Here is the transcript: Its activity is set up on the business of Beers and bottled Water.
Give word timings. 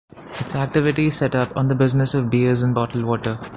Its 0.39 0.55
activity 0.55 1.05
is 1.09 1.17
set 1.17 1.35
up 1.35 1.55
on 1.55 1.67
the 1.67 1.75
business 1.75 2.15
of 2.15 2.31
Beers 2.31 2.63
and 2.63 2.73
bottled 2.73 3.03
Water. 3.03 3.39